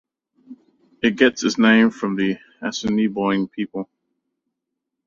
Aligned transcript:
It 1.03 1.15
gets 1.15 1.43
its 1.43 1.59
name 1.59 1.91
from 1.91 2.15
the 2.15 2.39
Assiniboine 2.59 3.47
people. 3.47 3.87